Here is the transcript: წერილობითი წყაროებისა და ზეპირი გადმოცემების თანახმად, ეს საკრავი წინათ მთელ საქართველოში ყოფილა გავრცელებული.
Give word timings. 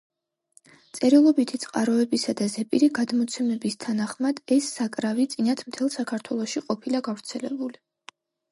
წერილობითი 0.99 1.59
წყაროებისა 1.63 2.33
და 2.39 2.47
ზეპირი 2.53 2.89
გადმოცემების 2.99 3.77
თანახმად, 3.85 4.41
ეს 4.57 4.73
საკრავი 4.79 5.27
წინათ 5.37 5.65
მთელ 5.69 5.95
საქართველოში 6.01 6.67
ყოფილა 6.67 7.03
გავრცელებული. 7.11 7.81